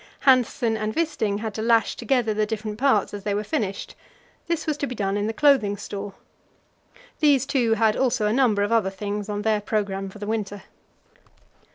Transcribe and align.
Hanssen 0.25 0.75
and 0.77 0.95
Wisting 0.95 1.41
had 1.41 1.53
to 1.53 1.61
lash 1.61 1.95
together 1.95 2.33
the 2.33 2.47
different 2.47 2.79
parts 2.79 3.13
as 3.13 3.23
they 3.23 3.35
were 3.35 3.43
finished; 3.43 3.93
this 4.47 4.65
was 4.65 4.75
to 4.77 4.87
be 4.87 4.95
done 4.95 5.15
in 5.15 5.27
the 5.27 5.31
Clothing 5.31 5.77
Store. 5.77 6.15
These 7.19 7.45
two 7.45 7.75
had 7.75 7.95
also 7.95 8.25
a 8.25 8.33
number 8.33 8.63
of 8.63 8.71
other 8.71 8.89
things 8.89 9.29
on 9.29 9.43
their 9.43 9.61
programme 9.61 10.09
for 10.09 10.17
the 10.17 10.25
winter. 10.25 10.63